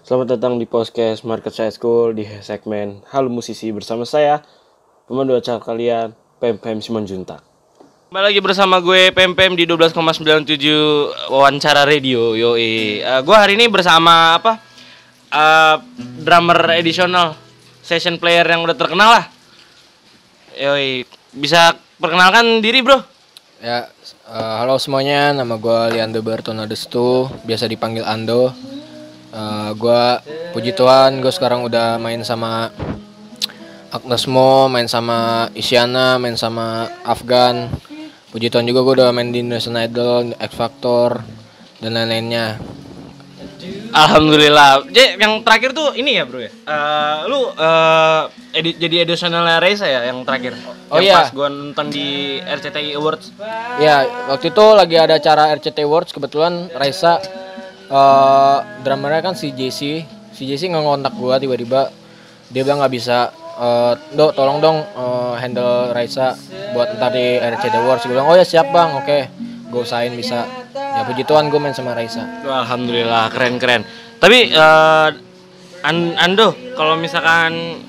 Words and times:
Selamat 0.00 0.40
datang 0.40 0.56
di 0.56 0.64
podcast 0.64 1.20
Market 1.20 1.52
Science 1.52 1.76
School 1.76 2.16
di 2.16 2.24
segmen 2.40 3.04
Halo 3.12 3.28
Musisi 3.28 3.68
bersama 3.68 4.08
saya 4.08 4.40
pemandu 5.04 5.36
acara 5.36 5.60
kalian 5.60 6.16
Pem 6.40 6.56
Pem 6.56 6.80
Simon 6.80 7.04
Juntak. 7.04 7.44
Kembali 8.08 8.32
lagi 8.32 8.40
bersama 8.40 8.80
gue 8.80 9.12
Pem 9.12 9.36
Pem 9.36 9.52
di 9.52 9.68
12,97 9.68 11.28
wawancara 11.28 11.84
radio 11.84 12.32
yoi. 12.32 13.04
Eh, 13.04 13.20
gue 13.20 13.36
hari 13.36 13.60
ini 13.60 13.68
bersama 13.68 14.40
apa? 14.40 14.64
Eh, 15.28 15.76
drummer 16.24 16.72
additional 16.72 17.36
session 17.84 18.16
player 18.16 18.48
yang 18.48 18.64
udah 18.64 18.72
terkenal 18.72 19.20
lah. 19.20 19.28
Yoi, 20.56 21.04
bisa 21.36 21.76
perkenalkan 22.00 22.64
diri 22.64 22.80
bro? 22.80 23.12
Ya, 23.62 23.86
eh, 24.26 24.54
halo 24.58 24.82
semuanya, 24.82 25.30
nama 25.30 25.54
gue 25.54 25.94
Leander 25.94 26.26
Bartonadestu, 26.26 27.30
biasa 27.46 27.70
dipanggil 27.70 28.02
Ando. 28.02 28.50
Eh, 29.30 29.70
gue 29.78 30.02
puji 30.50 30.74
Tuhan, 30.74 31.22
gue 31.22 31.30
sekarang 31.30 31.62
udah 31.62 32.02
main 32.02 32.18
sama 32.26 32.74
Agnes 33.94 34.26
Mo, 34.26 34.66
main 34.66 34.90
sama 34.90 35.46
Isyana, 35.54 36.18
main 36.18 36.34
sama 36.34 36.90
Afgan. 37.06 37.70
Puji 38.34 38.50
Tuhan 38.50 38.66
juga 38.66 38.82
gue 38.82 38.94
udah 38.98 39.14
main 39.14 39.30
di 39.30 39.38
Indonesian 39.38 39.78
Idol, 39.78 40.34
X 40.34 40.50
Factor, 40.50 41.22
dan 41.78 41.94
lain-lainnya. 41.94 42.58
Alhamdulillah. 43.94 44.90
J, 44.90 45.14
yang 45.22 45.46
terakhir 45.46 45.70
tuh 45.70 45.94
ini 45.94 46.18
ya 46.18 46.26
bro 46.26 46.42
ya. 46.42 46.50
Eh, 46.50 47.18
lu 47.30 47.46
eh, 47.54 48.22
edit 48.58 48.74
jadi 48.82 49.06
additional 49.06 49.46
Reza 49.62 49.86
ya 49.86 50.10
yang 50.10 50.26
terakhir. 50.26 50.58
Oh, 50.90 50.98
yang 50.98 51.06
iya. 51.06 51.14
Pas 51.22 51.30
gua 51.30 51.46
nonton 51.46 51.94
di 51.94 52.42
RCTI 52.42 52.98
Awards. 52.98 53.30
Ya, 53.78 54.02
waktu 54.26 54.50
itu 54.50 54.64
lagi 54.74 54.96
ada 54.98 55.14
acara 55.22 55.54
RCT 55.54 55.86
Awards, 55.86 56.10
kebetulan 56.10 56.74
Raisa, 56.74 57.22
eh 57.86 58.58
drummernya 58.82 59.22
kan 59.22 59.34
si 59.38 59.54
JC, 59.54 60.02
si 60.34 60.42
JC 60.42 60.74
nggak 60.74 60.82
ngontak 60.82 61.14
gua 61.14 61.38
tiba-tiba, 61.38 61.94
dia 62.50 62.62
bilang 62.66 62.82
nggak 62.82 62.94
bisa, 62.94 63.30
eh 63.62 63.94
Dok 64.18 64.34
tolong 64.34 64.58
dong 64.58 64.78
eh, 64.82 65.34
handle 65.38 65.94
Raisa 65.94 66.34
buat 66.74 66.98
ntar 66.98 67.14
di 67.14 67.38
RCT 67.38 67.74
Awards. 67.78 68.02
Gue 68.10 68.18
bilang, 68.18 68.26
oh 68.26 68.34
ya 68.34 68.42
siap 68.42 68.74
bang, 68.74 68.90
oke, 68.98 69.18
gue 69.70 69.80
usahain 69.80 70.10
bisa. 70.18 70.63
Ya 70.94 71.02
puji 71.02 71.26
Tuhan 71.26 71.50
gue 71.50 71.58
main 71.58 71.74
sama 71.74 71.92
Raisa. 71.92 72.22
Alhamdulillah 72.42 73.26
keren 73.28 73.58
keren. 73.58 73.82
Tapi 74.18 74.54
eh, 74.54 75.08
An- 75.84 76.16
Ando 76.16 76.54
kalau 76.78 76.94
misalkan 76.96 77.82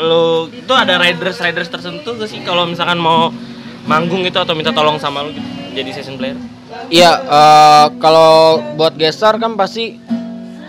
lu 0.00 0.48
itu 0.48 0.72
ada 0.72 0.96
riders 0.96 1.40
riders 1.40 1.68
tertentu 1.68 2.14
gak 2.14 2.30
sih 2.30 2.40
kalau 2.40 2.64
misalkan 2.64 2.96
mau 2.96 3.28
manggung 3.84 4.22
gitu 4.22 4.38
atau 4.38 4.54
minta 4.54 4.70
tolong 4.70 5.00
sama 5.00 5.24
lu 5.24 5.34
gitu, 5.34 5.44
jadi 5.74 5.90
session 5.90 6.14
player? 6.14 6.36
Iya, 6.88 7.12
eh, 7.18 7.86
kalau 7.98 8.60
buat 8.78 8.94
gestar 8.94 9.40
kan 9.40 9.58
pasti 9.58 9.98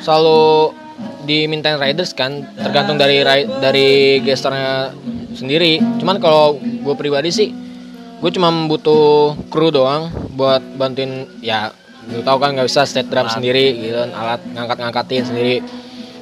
selalu 0.02 0.74
dimintain 1.22 1.78
riders 1.78 2.18
kan, 2.18 2.42
tergantung 2.58 2.98
dari 2.98 3.22
ri- 3.22 3.52
dari 3.62 3.90
gestarnya 4.26 4.90
sendiri. 5.38 5.78
Cuman 6.02 6.18
kalau 6.18 6.58
gue 6.58 6.96
pribadi 6.98 7.30
sih, 7.30 7.54
gue 8.22 8.32
cuma 8.38 8.54
butuh 8.70 9.34
kru 9.50 9.74
doang 9.74 10.14
buat 10.38 10.62
bantuin 10.78 11.26
ya, 11.42 11.74
lu 12.14 12.22
tahu 12.22 12.38
kan 12.38 12.54
nggak 12.54 12.70
bisa 12.70 12.86
set 12.86 13.10
drum 13.10 13.26
sendiri 13.26 13.74
gitu 13.82 13.98
kan, 13.98 14.14
alat 14.14 14.42
ngangkat-ngangkatin 14.54 15.26
sendiri. 15.26 15.66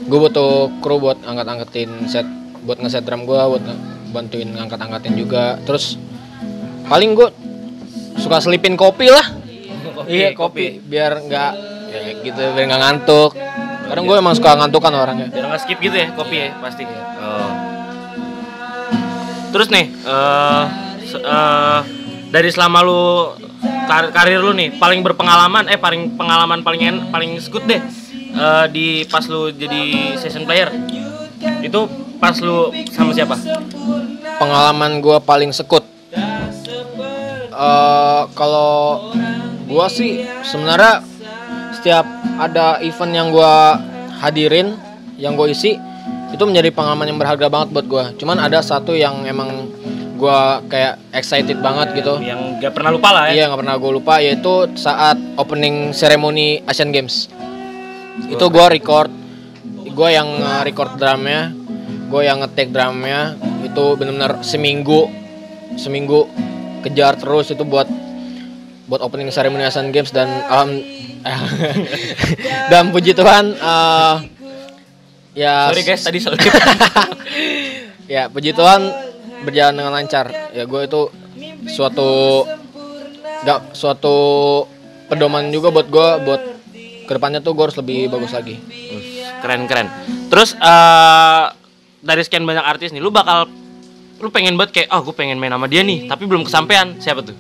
Gue 0.08 0.20
butuh 0.20 0.72
kru 0.80 0.98
buat 1.04 1.20
angkat-angkatin 1.28 2.08
set, 2.08 2.24
buat 2.64 2.80
ngeset 2.80 3.04
drum 3.04 3.28
gue, 3.28 3.36
buat 3.36 3.64
bantuin 4.16 4.48
ngangkat-angkatin 4.56 5.20
juga. 5.20 5.60
Terus 5.68 6.00
paling 6.88 7.14
gue 7.14 7.30
suka 8.18 8.42
selipin 8.42 8.74
kopi 8.74 9.08
lah 9.08 9.24
iya 10.10 10.34
kopi 10.34 10.82
biar 10.82 11.22
nggak 11.22 11.52
ya 11.88 12.00
gitu 12.26 12.42
biar 12.52 12.66
nggak 12.66 12.82
ngantuk 12.82 13.32
kadang 13.88 14.06
gue 14.10 14.18
emang 14.18 14.34
suka 14.34 14.58
ngantukan 14.58 14.94
orangnya 14.98 15.28
Biar 15.30 15.46
nggak 15.54 15.62
skip 15.62 15.78
gitu 15.78 15.94
ya 15.94 16.10
kopi 16.18 16.36
ya 16.36 16.50
pasti. 16.58 16.84
Oh. 17.22 17.52
Terus 19.54 19.68
nih 19.70 19.86
eh 20.04 20.89
eh, 21.16 21.80
dari 22.30 22.50
selama 22.54 22.80
lu 22.86 23.34
kar- 23.90 24.12
karir 24.14 24.42
lu 24.42 24.54
nih 24.54 24.78
paling 24.78 25.02
berpengalaman 25.02 25.66
eh 25.70 25.78
paling 25.82 26.14
pengalaman 26.14 26.62
paling 26.62 26.82
en 26.86 26.96
paling 27.10 27.42
good 27.50 27.66
deh 27.66 27.82
eh, 28.34 28.66
di 28.70 29.04
pas 29.10 29.26
lu 29.26 29.50
jadi 29.50 30.16
session 30.20 30.46
player. 30.46 30.70
Itu 31.64 31.88
pas 32.20 32.36
lu 32.44 32.74
sama 32.92 33.16
siapa? 33.16 33.36
pengalaman 34.40 35.04
gue 35.04 35.20
paling 35.28 35.52
sekut. 35.52 35.84
Eh, 37.60 38.24
kalau 38.40 39.12
gue 39.68 39.86
sih 39.92 40.24
sebenarnya 40.48 41.04
setiap 41.76 42.08
ada 42.40 42.80
event 42.80 43.14
yang 43.14 43.28
gue 43.36 43.54
hadirin 44.24 44.80
yang 45.20 45.36
gue 45.36 45.52
isi 45.52 45.76
itu 46.32 46.44
menjadi 46.48 46.72
pengalaman 46.72 47.12
yang 47.12 47.20
berharga 47.20 47.52
banget 47.52 47.70
buat 47.76 47.86
gue 47.86 48.04
cuman 48.24 48.40
ada 48.40 48.64
satu 48.64 48.96
yang 48.96 49.28
emang 49.28 49.68
gue 50.20 50.40
kayak 50.68 51.00
excited 51.16 51.64
banget 51.64 51.96
gitu 52.04 52.20
Yang 52.20 52.60
gak 52.60 52.74
pernah 52.76 52.92
lupa 52.92 53.10
lah 53.16 53.24
ya. 53.32 53.40
Iya 53.40 53.44
nggak 53.48 53.62
pernah 53.64 53.76
gue 53.80 53.92
lupa 53.96 54.14
yaitu 54.20 54.54
saat 54.76 55.16
opening 55.40 55.96
ceremony 55.96 56.60
Asian 56.68 56.92
Games. 56.92 57.32
Itu 58.28 58.52
gue 58.52 58.66
record, 58.68 59.08
gue 59.88 60.10
yang 60.12 60.28
uh, 60.44 60.62
record 60.68 61.00
drumnya, 61.00 61.56
gue 62.12 62.22
yang 62.28 62.44
ngetek 62.44 62.76
drumnya. 62.76 63.40
Itu 63.64 63.96
benar-benar 63.96 64.44
seminggu, 64.44 65.08
seminggu 65.80 66.28
kejar 66.84 67.16
terus 67.16 67.52
itu 67.56 67.64
buat 67.64 67.88
buat 68.92 69.00
opening 69.06 69.32
ceremony 69.32 69.64
Asian 69.64 69.96
Games 69.96 70.12
dan 70.12 70.28
alham 70.50 70.82
dan 72.72 72.90
puji 72.96 73.12
Tuhan 73.12 73.54
uh, 73.60 74.24
ya 75.38 75.70
Sorry 75.70 75.84
guys 75.84 76.02
tadi 76.02 76.20
sorry. 76.24 76.40
ya 78.16 78.32
puji 78.32 78.56
Tuhan 78.56 79.09
berjalan 79.44 79.74
dengan 79.80 79.94
lancar 79.96 80.32
ya 80.52 80.64
gue 80.68 80.82
itu 80.84 81.02
suatu 81.72 82.44
gak 83.46 83.72
suatu 83.72 84.18
pedoman 85.08 85.48
juga 85.50 85.72
buat 85.72 85.88
gue 85.88 86.08
buat 86.28 86.42
ke 87.08 87.12
depannya 87.18 87.42
tuh 87.42 87.58
gue 87.58 87.64
harus 87.66 87.78
lebih 87.80 88.12
bagus 88.12 88.36
lagi 88.36 88.62
keren 89.40 89.66
keren. 89.66 89.88
Terus 90.30 90.54
eh 90.60 91.46
dari 92.04 92.22
sekian 92.24 92.44
banyak 92.44 92.64
artis 92.64 92.92
nih 92.92 93.02
lu 93.04 93.12
bakal 93.12 93.48
lu 94.20 94.30
pengen 94.32 94.60
banget 94.60 94.84
kayak 94.84 94.90
oh 94.92 95.02
gue 95.04 95.16
pengen 95.16 95.40
main 95.40 95.52
sama 95.52 95.68
dia 95.68 95.84
nih 95.84 96.08
tapi 96.08 96.28
belum 96.28 96.44
kesampaian 96.44 96.96
siapa 97.00 97.24
tuh? 97.24 97.36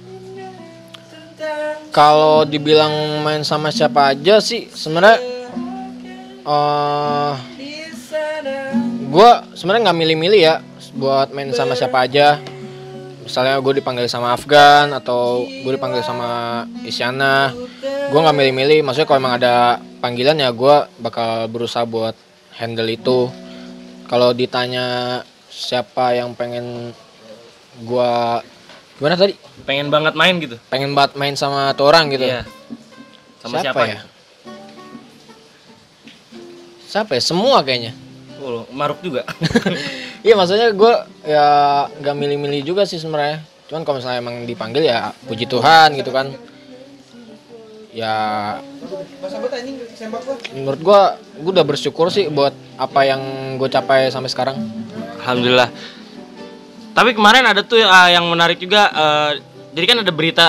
kalau 1.89 2.45
dibilang 2.45 3.23
main 3.25 3.41
sama 3.41 3.73
siapa 3.73 4.13
aja 4.13 4.37
sih 4.39 4.69
sebenarnya 4.69 5.17
eh 6.45 7.35
gue 9.09 9.29
sebenarnya 9.57 9.89
nggak 9.89 9.99
milih-milih 9.99 10.39
ya 10.39 10.55
buat 10.95 11.33
main 11.33 11.53
sama 11.53 11.77
siapa 11.77 12.05
aja. 12.05 12.41
Misalnya 13.25 13.61
gue 13.61 13.73
dipanggil 13.77 14.09
sama 14.09 14.33
Afgan 14.33 14.89
atau 14.89 15.45
gue 15.45 15.71
dipanggil 15.77 16.01
sama 16.01 16.65
Isyana. 16.81 17.53
Gue 18.09 18.19
nggak 18.19 18.37
milih-milih 18.37 18.81
maksudnya 18.81 19.05
kalau 19.05 19.21
emang 19.21 19.37
ada 19.37 19.77
panggilan 20.01 20.41
ya 20.41 20.49
gue 20.49 20.75
bakal 20.97 21.45
berusaha 21.45 21.85
buat 21.85 22.17
handle 22.57 22.89
itu. 22.89 23.29
Kalau 24.09 24.33
ditanya 24.33 25.21
siapa 25.53 26.17
yang 26.17 26.33
pengen 26.33 26.89
gue 27.85 28.13
gimana 28.97 29.13
tadi? 29.13 29.37
Pengen 29.69 29.93
banget 29.93 30.17
main 30.17 30.35
gitu. 30.41 30.57
pengen 30.73 30.97
banget 30.97 31.13
main 31.13 31.37
sama 31.37 31.69
tuh 31.77 31.85
orang 31.85 32.09
gitu? 32.09 32.25
Iya. 32.25 32.49
Sama 33.39 33.61
siapa, 33.61 33.77
siapa, 33.77 33.81
ya? 33.85 33.99
Siapa 36.89 37.11
ya? 37.13 37.21
Semua 37.21 37.61
kayaknya 37.61 38.08
Maruk 38.73 38.99
juga. 39.01 39.23
iya 40.27 40.35
maksudnya 40.35 40.71
gue 40.75 40.93
ya 41.23 41.47
nggak 41.89 42.15
milih-milih 42.15 42.61
juga 42.63 42.83
sih 42.83 42.99
sebenarnya 42.99 43.43
cuman 43.69 43.85
kalau 43.85 44.01
misalnya 44.01 44.19
emang 44.19 44.49
dipanggil 44.49 44.81
ya 44.81 45.13
puji 45.29 45.45
Tuhan 45.45 45.93
gitu 45.93 46.09
kan 46.09 46.33
ya 47.93 48.13
menurut 50.57 50.81
gue 50.81 51.01
gue 51.45 51.51
udah 51.53 51.65
bersyukur 51.65 52.09
sih 52.09 52.29
buat 52.33 52.53
apa 52.81 53.05
yang 53.05 53.21
gue 53.61 53.69
capai 53.69 54.09
sampai 54.09 54.29
sekarang 54.29 54.57
Alhamdulillah. 55.19 55.69
Tapi 56.95 57.11
kemarin 57.13 57.45
ada 57.45 57.61
tuh 57.61 57.79
eh, 57.83 58.09
yang 58.15 58.25
menarik 58.27 58.57
juga. 58.57 58.89
eh, 58.89 59.31
jadi 59.75 59.85
kan 59.85 59.97
ada 60.01 60.11
berita 60.15 60.47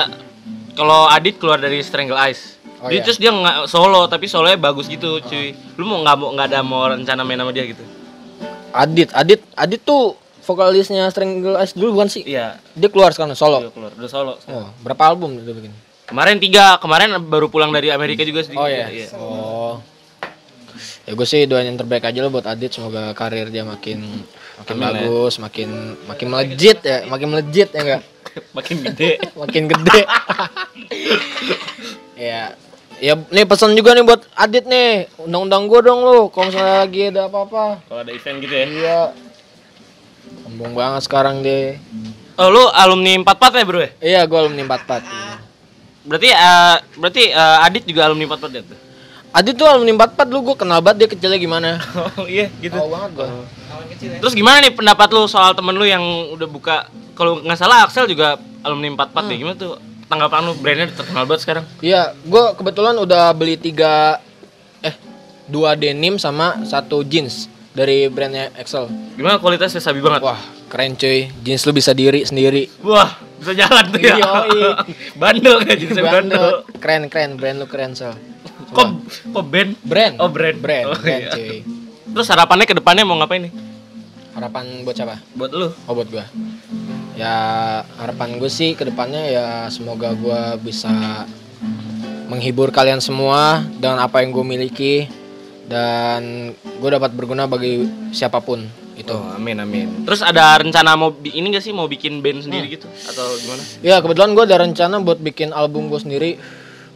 kalau 0.73 1.05
Adit 1.11 1.37
keluar 1.37 1.61
dari 1.61 1.83
Strangle 1.85 2.17
Eyes. 2.17 2.60
Oh, 2.81 2.89
Dia 2.89 2.97
iya. 2.97 3.05
terus 3.05 3.17
dia 3.17 3.29
nggak 3.29 3.69
solo 3.69 4.05
tapi 4.07 4.25
solonya 4.25 4.57
bagus 4.57 4.87
gitu 4.87 5.21
cuy. 5.21 5.53
Lu 5.77 5.85
mau 5.85 6.01
nggak 6.01 6.17
mau 6.17 6.29
nggak 6.33 6.47
ada 6.49 6.61
mau 6.61 6.89
rencana 6.89 7.21
main 7.21 7.37
sama 7.37 7.53
dia 7.53 7.65
gitu? 7.65 7.85
Adit 8.71 9.13
Adit 9.13 9.41
Adit 9.53 9.81
tuh 9.81 10.17
vokalisnya 10.41 11.05
Strangle 11.09 11.59
Eyes 11.59 11.75
dulu 11.75 11.95
bukan 11.95 12.09
sih 12.09 12.25
Iya. 12.25 12.57
dia 12.73 12.89
keluar 12.89 13.11
sekarang 13.11 13.35
solo 13.35 13.61
Dia 13.61 13.71
keluar 13.71 13.93
udah 13.93 14.09
solo. 14.09 14.33
oh, 14.41 14.67
berapa 14.81 15.03
album 15.07 15.37
dia 15.37 15.53
bikin 15.53 15.75
Kemarin 16.07 16.39
tiga, 16.39 16.75
kemarin 16.77 17.15
baru 17.21 17.47
pulang 17.47 17.71
dari 17.71 17.87
Amerika 17.87 18.27
juga 18.27 18.43
sedikit. 18.43 18.59
Oh 18.59 18.67
ya. 18.67 18.91
Oh. 19.15 19.79
Ya 21.05 21.13
gue 21.13 21.23
sih 21.23 21.45
doain 21.45 21.63
yang 21.65 21.77
terbaik 21.77 22.03
aja 22.03 22.19
lo 22.19 22.31
buat 22.31 22.47
Adit 22.47 22.73
semoga 22.73 23.13
karir 23.13 23.47
dia 23.47 23.63
makin 23.63 24.25
makin 24.57 24.75
Amin, 24.75 24.83
ya. 24.83 24.91
bagus, 24.97 25.35
makin 25.37 25.69
makin 26.05 26.27
melejit 26.27 26.79
ya, 26.81 27.05
makin 27.05 27.29
melejit 27.29 27.69
ya 27.69 27.81
enggak? 27.81 28.03
Makin 28.55 28.77
gede. 28.81 29.19
makin 29.35 29.63
gede. 29.67 30.01
ya 32.17 32.55
Ya 33.01 33.17
nih 33.17 33.49
pesan 33.49 33.73
juga 33.73 33.97
nih 33.97 34.05
buat 34.05 34.29
Adit 34.37 34.69
nih. 34.69 35.09
Undang-undang 35.25 35.65
gue 35.73 35.81
dong 35.89 36.01
lu. 36.05 36.29
Kalau 36.29 36.53
misalnya 36.53 36.85
lagi 36.85 37.03
ada 37.09 37.33
apa-apa. 37.33 37.81
Kalau 37.89 38.01
ada 38.05 38.13
event 38.13 38.37
gitu 38.45 38.55
ya. 38.55 38.67
Iya. 38.69 39.01
Sombong 40.45 40.73
banget 40.77 41.03
sekarang 41.09 41.41
deh. 41.41 41.81
Oh, 42.37 42.49
lu 42.53 42.63
alumni 42.77 43.25
44 43.25 43.61
ya, 43.61 43.65
Bro 43.65 43.81
ya? 43.81 43.91
Iya, 44.01 44.21
gue 44.29 44.39
alumni 44.39 44.63
44. 44.77 46.09
Berarti 46.09 46.29
eh, 46.33 46.77
berarti 46.97 47.23
eh, 47.33 47.59
Adit 47.65 47.85
juga 47.89 48.09
alumni 48.09 48.25
44 48.37 48.57
ya 48.57 48.63
tuh. 48.69 48.79
Adit 49.31 49.55
tuh 49.57 49.67
alumni 49.69 49.93
44 50.09 50.33
lu 50.33 50.39
gue 50.45 50.57
kenal 50.61 50.81
banget 50.85 50.97
dia 51.05 51.09
kecilnya 51.09 51.39
gimana. 51.41 51.81
Oh, 52.21 52.29
iya 52.29 52.53
gitu. 52.61 52.77
Tahu 52.77 52.89
banget 52.93 53.11
gue. 53.17 53.29
Terus 54.21 54.35
gimana 54.37 54.61
nih 54.61 54.73
pendapat 54.77 55.09
lu 55.13 55.25
soal 55.25 55.57
temen 55.57 55.73
lu 55.73 55.85
yang 55.89 56.03
udah 56.37 56.49
buka 56.49 56.77
kalau 57.17 57.41
nggak 57.41 57.57
salah 57.61 57.85
Axel 57.85 58.09
juga 58.09 58.37
alumni 58.61 59.09
44 59.09 59.29
deh. 59.33 59.37
Gimana 59.41 59.57
tuh 59.57 59.73
tanggapan 60.11 60.43
lu 60.43 60.53
brandnya 60.59 60.91
terkenal 60.91 61.23
banget 61.23 61.41
sekarang? 61.47 61.65
Iya, 61.79 62.19
gue 62.27 62.45
kebetulan 62.59 62.99
udah 62.99 63.31
beli 63.31 63.55
tiga 63.55 64.19
eh 64.83 64.99
dua 65.47 65.79
denim 65.79 66.19
sama 66.19 66.67
satu 66.67 67.07
jeans 67.07 67.47
dari 67.71 68.11
brandnya 68.11 68.51
Excel. 68.59 68.91
Gimana 69.15 69.39
kualitasnya 69.39 69.79
sabi 69.79 70.03
banget? 70.03 70.27
Wah, 70.27 70.43
keren 70.67 70.99
cuy. 70.99 71.31
Jeans 71.47 71.63
lu 71.63 71.71
bisa 71.71 71.95
diri 71.95 72.27
sendiri. 72.27 72.67
Wah, 72.83 73.15
bisa 73.39 73.55
jalan 73.55 73.87
tuh 73.95 74.03
ya. 74.03 74.19
Bandel 75.23 75.63
kan 75.63 75.75
jadi 75.79 75.95
bandel. 75.95 76.11
Bandel. 76.11 76.47
Keren 76.83 77.03
keren 77.07 77.31
brand 77.39 77.57
lu 77.63 77.67
keren 77.71 77.95
sel. 77.95 78.19
Kok 78.75 78.89
kok 79.31 79.45
band? 79.47 79.79
Brand. 79.87 80.15
Oh, 80.19 80.31
brand. 80.31 80.59
Brand. 80.59 80.87
Oh, 80.91 80.99
brand 80.99 81.23
iya. 81.23 81.35
cuy. 81.39 81.59
Terus 82.11 82.27
harapannya 82.27 82.67
ke 82.67 82.75
depannya 82.75 83.07
mau 83.07 83.15
ngapain 83.23 83.47
nih? 83.47 83.53
Harapan 84.35 84.83
buat 84.83 84.95
siapa? 84.99 85.23
Buat 85.39 85.51
lu. 85.55 85.71
Oh 85.87 85.95
buat 85.95 86.11
gua. 86.11 86.27
Ya 87.21 87.37
harapan 88.01 88.41
gue 88.41 88.49
sih 88.49 88.73
ke 88.73 88.89
depannya 88.89 89.21
ya 89.29 89.47
semoga 89.69 90.17
gua 90.17 90.57
bisa 90.57 90.89
menghibur 92.33 92.73
kalian 92.73 93.05
semua 93.05 93.61
dengan 93.77 94.01
apa 94.01 94.25
yang 94.25 94.33
gue 94.33 94.41
miliki 94.41 95.05
dan 95.69 96.55
gue 96.57 96.91
dapat 96.91 97.13
berguna 97.13 97.45
bagi 97.45 97.85
siapa 98.17 98.41
pun 98.41 98.65
itu. 98.97 99.13
Oh, 99.13 99.37
amin 99.37 99.61
amin. 99.61 100.09
Terus 100.09 100.25
ada 100.25 100.57
rencana 100.65 100.97
mau 100.97 101.13
ini 101.21 101.53
gak 101.53 101.61
sih 101.61 101.77
mau 101.77 101.85
bikin 101.85 102.25
band 102.25 102.49
sendiri 102.49 102.73
gitu 102.73 102.89
atau 102.89 103.27
gimana? 103.37 103.63
Ya 103.85 104.01
kebetulan 104.01 104.33
gue 104.33 104.45
ada 104.49 104.57
rencana 104.65 104.97
buat 105.05 105.21
bikin 105.21 105.53
album 105.53 105.93
gue 105.93 106.01
sendiri. 106.01 106.31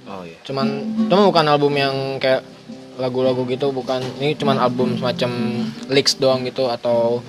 Oh 0.09 0.25
iya. 0.25 0.41
Cuman 0.41 0.67
cuma 1.13 1.29
bukan 1.29 1.45
album 1.53 1.73
yang 1.77 2.17
kayak 2.17 2.41
lagu-lagu 2.97 3.45
gitu 3.45 3.77
bukan. 3.77 4.01
Ini 4.23 4.41
cuman 4.41 4.57
album 4.57 4.97
semacam 4.97 5.31
lyrics 5.93 6.17
doang 6.17 6.49
gitu 6.49 6.73
atau 6.73 7.21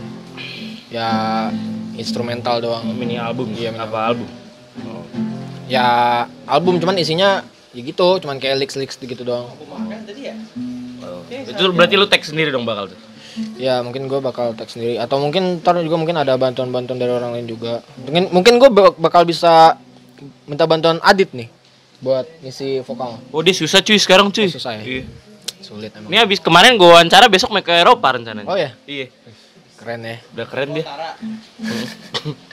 ya 0.94 1.50
instrumental 1.96 2.62
doang. 2.62 2.84
Mini 2.96 3.20
album. 3.20 3.52
Iya, 3.56 3.72
mini 3.72 3.84
apa 3.84 4.14
album? 4.14 4.28
Oh. 4.86 5.04
Ya 5.66 5.86
album 6.46 6.78
cuman 6.78 6.96
isinya 7.00 7.42
ya 7.76 7.82
gitu, 7.82 8.22
cuman 8.22 8.40
kayak 8.40 8.62
lyrics-lyrics 8.62 9.00
gitu 9.02 9.24
doang. 9.26 9.50
Oh. 11.04 11.22
Itu 11.30 11.72
berarti 11.74 11.96
lu 12.00 12.08
tag 12.08 12.24
sendiri 12.24 12.54
dong 12.54 12.64
bakal 12.64 12.92
tuh. 12.94 13.00
Ya 13.60 13.84
mungkin 13.84 14.08
gue 14.08 14.20
bakal 14.24 14.56
tag 14.56 14.72
sendiri 14.72 14.96
atau 14.96 15.20
mungkin 15.20 15.60
ntar 15.60 15.76
juga 15.84 16.00
mungkin 16.00 16.16
ada 16.16 16.40
bantuan-bantuan 16.40 16.96
dari 16.96 17.12
orang 17.12 17.36
lain 17.36 17.52
juga. 17.52 17.84
Mungkin 18.08 18.32
mungkin 18.32 18.54
gue 18.64 18.70
bakal 18.96 19.28
bisa 19.28 19.76
minta 20.48 20.64
bantuan 20.64 21.04
Adit 21.04 21.36
nih 21.36 21.52
buat 22.00 22.24
ngisi 22.40 22.80
vokal. 22.88 23.20
Oh 23.36 23.44
dia 23.44 23.52
susah 23.52 23.84
cuy 23.84 24.00
sekarang 24.00 24.32
cuy. 24.32 24.48
Oh, 24.48 24.56
susah 24.56 24.80
ya? 24.80 24.84
Iya. 24.84 25.04
Sulit 25.66 25.92
emang. 25.98 26.14
Ini 26.14 26.22
habis 26.22 26.38
kemarin 26.38 26.78
gua 26.78 27.02
wawancara 27.02 27.26
besok 27.26 27.50
mau 27.50 27.66
ke 27.66 27.74
Eropa 27.74 28.14
rencananya. 28.14 28.46
Oh 28.46 28.54
ya, 28.54 28.72
Iya. 28.86 29.10
Keren 29.86 30.02
ya. 30.02 30.18
Udah 30.34 30.46
keren 30.50 30.70
dia. 30.74 30.86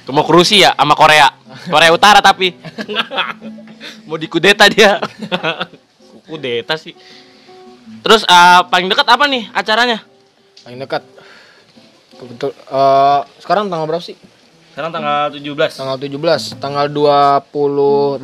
Mau 0.12 0.28
ke 0.28 0.32
Rusia 0.36 0.76
sama 0.76 0.92
Korea. 0.92 1.32
Korea 1.72 1.88
Utara 1.88 2.20
tapi. 2.20 2.52
mau 4.06 4.20
dikudeta 4.20 4.68
dia. 4.68 5.00
kudeta 6.28 6.76
sih. 6.76 6.92
Terus 8.04 8.28
eh, 8.28 8.60
paling 8.68 8.92
dekat 8.92 9.08
apa 9.08 9.24
nih 9.24 9.48
acaranya? 9.56 10.04
Paling 10.68 10.78
dekat. 10.84 11.02
Kebetul. 12.20 12.52
eh 12.52 13.20
sekarang 13.40 13.72
tanggal 13.72 13.88
berapa 13.88 14.04
sih? 14.04 14.14
Sekarang 14.76 14.92
tanggal 14.92 15.32
17. 15.32 15.80
Tanggal 15.80 15.96
17, 15.96 16.60
tanggal 16.60 16.86
28. 16.92 18.20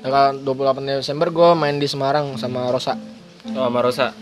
Tanggal 0.00 0.26
28 0.40 1.02
Desember 1.02 1.28
gue 1.28 1.50
main 1.58 1.76
di 1.76 1.90
Semarang 1.90 2.38
sama 2.38 2.70
Rosa. 2.70 2.94
Oh, 3.52 3.66
sama 3.66 3.80
Rosa. 3.82 4.14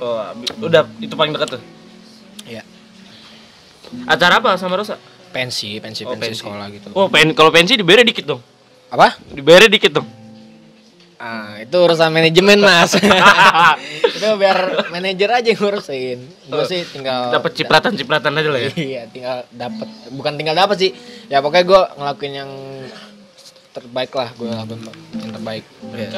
Oh, 0.00 0.22
udah 0.64 0.88
itu 0.98 1.14
paling 1.14 1.36
dekat 1.36 1.58
tuh. 1.58 1.62
Iya. 2.48 2.62
Acara 4.04 4.38
apa 4.38 4.54
sama 4.54 4.76
Rosa? 4.76 4.96
Pensi, 5.28 5.76
pensi, 5.78 6.02
Oh, 6.02 6.12
pensi, 6.12 6.32
pensi. 6.32 6.40
sekolah 6.40 6.66
gitu. 6.70 6.88
Oh, 6.92 7.06
pen 7.06 7.32
kalau 7.32 7.48
pensi 7.48 7.74
dibayar 7.74 8.00
dikit 8.00 8.24
dong. 8.24 8.40
Apa? 8.88 9.20
Dibayar 9.28 9.66
dikit 9.66 9.92
dong. 9.92 10.08
Ah, 11.18 11.58
itu 11.58 11.74
urusan 11.74 12.08
manajemen, 12.08 12.62
Mas. 12.62 12.94
itu 14.16 14.28
biar 14.38 14.86
manajer 14.88 15.28
aja 15.28 15.48
yang 15.50 15.58
ngurusin. 15.58 16.18
Gue 16.46 16.62
sih 16.64 16.86
tinggal 16.86 17.34
Dapat 17.34 17.58
cipratan-cipratan 17.58 18.32
aja 18.32 18.48
lah 18.48 18.60
ya. 18.62 18.70
Iya, 18.72 19.02
tinggal 19.10 19.36
dapat 19.50 19.88
bukan 20.14 20.32
tinggal 20.38 20.54
dapat 20.54 20.78
sih. 20.78 20.90
Ya 21.26 21.42
pokoknya 21.42 21.66
gue 21.66 21.80
ngelakuin 21.98 22.34
yang 22.36 22.50
terbaik 23.68 24.10
lah, 24.10 24.30
gue 24.32 24.46
lakuin 24.46 24.80
yang 25.18 25.32
terbaik. 25.34 25.64
Iya. 25.90 26.08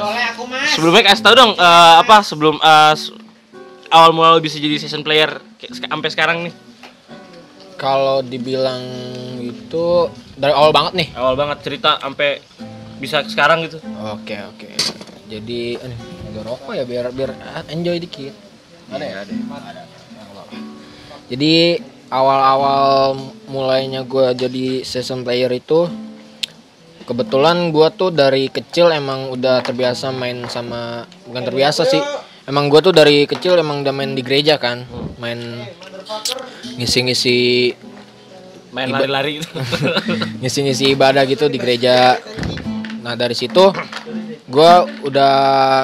Sebelumnya 0.71 1.03
kasih 1.03 1.23
tau 1.23 1.35
dong 1.35 1.51
eh, 1.53 1.93
apa 1.97 2.21
sebelum 2.21 2.55
s- 2.93 3.09
awal 3.89 4.13
mula 4.13 4.37
bisa 4.37 4.55
jadi 4.55 4.77
season 4.77 5.01
player 5.01 5.41
sampai 5.81 6.09
sekarang 6.09 6.37
nih. 6.45 6.53
Kalau 7.81 8.21
dibilang 8.21 8.77
itu 9.41 10.05
dari 10.37 10.53
awal 10.53 10.69
banget 10.69 10.93
nih. 11.01 11.09
Awal 11.17 11.33
banget 11.33 11.65
cerita 11.65 11.97
sampai 11.97 12.37
bisa 13.01 13.25
sekarang 13.25 13.65
gitu. 13.65 13.81
Oke 14.13 14.37
oke. 14.37 14.69
Jadi, 15.25 15.81
ini 15.81 15.95
ada 16.29 16.45
rokok 16.45 16.77
ya 16.77 16.85
biar 16.85 17.09
biar 17.09 17.33
enjoy 17.73 17.97
dikit. 17.97 18.37
Ada 18.93 19.01
ya 19.01 19.15
ada. 19.25 19.33
Jadi 21.31 21.81
awal-awal 22.11 23.17
mulainya 23.49 24.05
gue 24.05 24.35
jadi 24.35 24.83
season 24.83 25.23
player 25.25 25.49
itu 25.49 25.87
kebetulan 27.07 27.71
gue 27.73 27.87
tuh 27.97 28.11
dari 28.13 28.51
kecil 28.51 28.91
emang 28.93 29.31
udah 29.33 29.63
terbiasa 29.65 30.13
main 30.13 30.45
sama 30.51 31.09
bukan 31.25 31.43
terbiasa 31.49 31.87
sih. 31.89 32.03
Emang 32.45 32.67
gue 32.67 32.83
tuh 32.83 32.93
dari 32.93 33.23
kecil 33.25 33.55
emang 33.57 33.81
udah 33.81 33.93
main 33.95 34.11
di 34.11 34.21
gereja 34.21 34.59
kan, 34.59 34.83
main 35.17 35.65
ngisi-ngisi 36.77 37.39
Main 38.71 38.87
lari-lari 38.87 39.43
ngisi-ngisi 40.39 40.95
ibadah 40.95 41.27
gitu 41.27 41.51
di 41.51 41.59
gereja. 41.59 42.15
Nah 43.03 43.19
dari 43.19 43.35
situ 43.35 43.67
gue 44.47 44.71
udah 45.03 45.35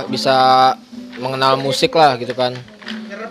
bisa 0.07 0.71
mengenal 1.19 1.59
musik 1.59 1.91
lah 1.99 2.15
gitu 2.15 2.31
kan. 2.31 2.55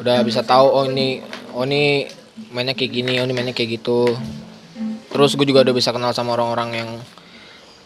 Udah 0.04 0.20
bisa 0.20 0.44
tahu 0.44 0.68
oh 0.68 0.84
ini 0.84 1.24
oh 1.56 1.64
ini 1.64 2.04
mainnya 2.52 2.76
kayak 2.76 2.92
gini, 2.92 3.16
oh 3.16 3.24
ini 3.24 3.32
mainnya 3.32 3.56
kayak 3.56 3.80
gitu. 3.80 4.12
Terus 5.08 5.32
gue 5.32 5.48
juga 5.48 5.64
udah 5.64 5.72
bisa 5.72 5.88
kenal 5.88 6.12
sama 6.12 6.36
orang-orang 6.36 6.70
yang 6.76 6.90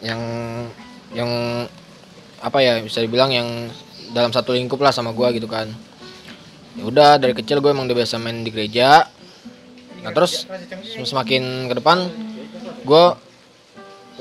yang 0.02 0.20
yang 1.14 1.30
apa 2.42 2.58
ya 2.66 2.82
bisa 2.82 2.98
dibilang 2.98 3.30
yang 3.30 3.46
dalam 4.10 4.34
satu 4.34 4.58
lingkup 4.58 4.82
lah 4.82 4.90
sama 4.90 5.14
gue 5.14 5.38
gitu 5.38 5.46
kan. 5.46 5.70
Ya 6.80 6.88
udah 6.88 7.20
dari 7.20 7.36
kecil 7.36 7.60
gue 7.60 7.68
emang 7.68 7.84
udah 7.84 7.92
biasa 7.92 8.16
main 8.16 8.40
di 8.40 8.48
gereja. 8.48 9.04
Nah 10.00 10.16
terus 10.16 10.48
sem- 10.88 11.04
semakin 11.04 11.68
ke 11.68 11.76
depan 11.76 12.08
gue 12.88 13.04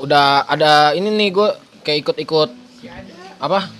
udah 0.04 0.44
ada 0.44 0.92
ini 0.92 1.08
nih 1.08 1.32
gue 1.32 1.56
kayak 1.88 2.04
ikut-ikut 2.04 2.52
apa 3.40 3.72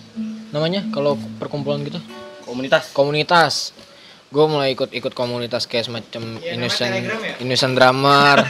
namanya 0.56 0.88
kalau 0.96 1.20
perkumpulan 1.36 1.84
gitu? 1.84 2.00
Komunitas. 2.48 2.96
komunitas. 2.96 3.76
Gue 4.32 4.48
mulai 4.48 4.72
ikut-ikut 4.72 5.12
komunitas 5.12 5.68
kayak 5.68 5.92
semacam 5.92 6.40
Indonesian 6.40 7.04
Indonesian 7.44 7.76
drummer. 7.76 8.40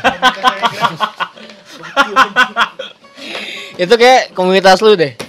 Itu 3.80 3.96
kayak 3.96 4.36
komunitas 4.36 4.84
lu 4.84 4.92
deh 4.94 5.16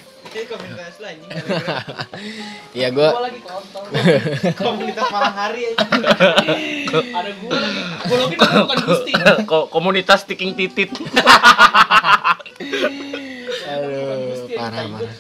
Iya 2.71 2.89
gue 2.95 3.09
komunitas 4.63 5.07
malam 5.11 5.35
hari 5.35 5.75
aja. 5.75 5.83
ada 6.95 7.31
gua 7.43 7.57
lagi. 7.59 7.83
Gua 8.07 8.17
lagi 8.23 8.37
bukan 8.39 8.79
Gusti. 8.89 9.13
Ko- 9.43 9.67
komunitas 9.67 10.23
tiking 10.23 10.55
titit. 10.55 10.95
Aduh, 13.67 14.47
parah 14.55 14.87
parah. 14.87 15.15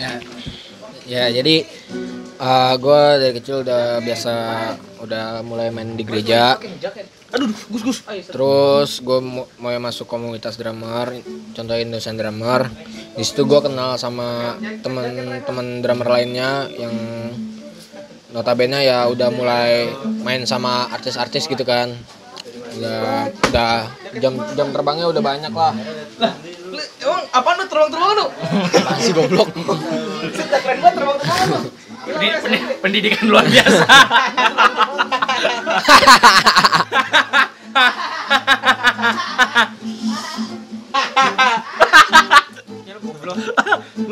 Ya, 0.00 0.10
ya 1.04 1.24
jadi 1.28 1.68
uh, 2.40 2.72
gue 2.80 3.02
dari 3.20 3.32
kecil 3.36 3.60
udah 3.60 4.00
biasa 4.00 4.32
udah 5.04 5.44
mulai 5.44 5.68
main 5.68 5.92
di 5.92 6.08
gereja. 6.08 6.56
Aduh, 7.36 7.52
Gus 7.68 7.82
Gus. 7.84 7.98
Terus 8.32 9.04
gue 9.04 9.18
mulai 9.60 9.76
masuk 9.76 10.08
komunitas 10.08 10.56
drummer, 10.56 11.12
contohnya 11.52 11.84
Indonesian 11.84 12.16
drummer. 12.16 12.72
Di 13.10 13.22
situ 13.22 13.44
gue 13.44 13.60
kenal 13.60 13.94
sama 13.94 14.56
teman-teman 14.80 15.82
drummer 15.82 16.08
lainnya 16.08 16.66
yang 16.70 16.94
notabene 18.30 18.80
ya 18.80 19.04
udah 19.06 19.28
mulai 19.28 19.90
main 20.22 20.42
sama 20.46 20.86
artis-artis 20.88 21.44
gitu 21.44 21.62
kan. 21.62 21.92
Udah, 22.70 23.26
udah 23.50 23.90
jam 24.22 24.38
jam 24.54 24.70
terbangnya 24.70 25.10
udah 25.10 25.18
banyak 25.18 25.50
lah. 25.50 25.74
Emang 27.00 27.24
apaan 27.32 27.56
lu 27.58 27.64
terbang-terbang 27.66 28.10
lu? 28.14 28.26
Masih 28.86 29.12
goblok. 29.12 29.48
Sudah 30.30 30.60
keren 30.62 30.78
banget 30.78 30.94
terbang-terbang 30.96 31.38
lu. 31.50 31.58
Pendi- 32.00 32.32
pendi- 32.40 32.64
pendidikan 32.80 33.24
luar 33.28 33.44
biasa. 33.44 33.84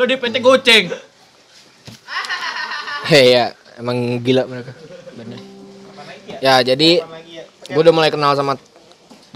Di 0.08 0.16
PT 0.16 0.40
goceng. 0.40 0.88
Hei 3.12 3.36
ya, 3.36 3.52
emang 3.76 4.24
gila 4.24 4.48
mereka. 4.48 4.72
Bener. 5.12 5.36
Ya, 6.40 6.64
jadi 6.64 7.04
gue 7.68 7.82
udah 7.84 7.92
mulai 7.92 8.08
kenal 8.08 8.32
sama 8.32 8.56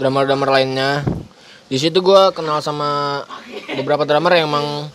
drummer-drummer 0.01 0.49
lainnya. 0.49 1.05
Di 1.69 1.77
situ 1.77 2.01
gue 2.01 2.33
kenal 2.33 2.57
sama 2.65 3.21
beberapa 3.77 4.01
drummer 4.09 4.33
yang 4.33 4.49
emang 4.49 4.89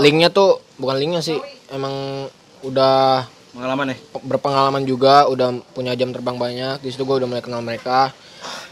linknya 0.00 0.32
tuh 0.32 0.64
bukan 0.80 0.96
linknya 0.96 1.20
sih, 1.20 1.36
emang 1.68 2.24
udah 2.64 3.28
Pengalaman 3.54 3.94
ya? 3.94 3.96
berpengalaman 4.18 4.82
juga, 4.82 5.30
udah 5.30 5.62
punya 5.70 5.94
jam 5.94 6.10
terbang 6.10 6.34
banyak. 6.34 6.82
Di 6.82 6.90
situ 6.90 7.06
gue 7.06 7.22
udah 7.22 7.28
mulai 7.30 7.38
kenal 7.38 7.62
mereka. 7.62 8.10